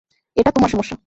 [0.37, 0.95] এটা তোমার সমস্যা।